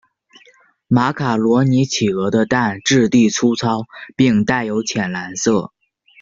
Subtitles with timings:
[0.87, 3.83] 马卡罗尼企鹅的蛋质地粗糙
[4.15, 5.71] 并带有浅蓝色。